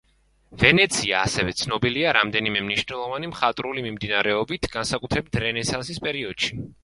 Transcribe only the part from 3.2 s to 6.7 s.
მხატვრული მიმდინარეობით, განსაკუთრებით რენესანსის პერიოდში.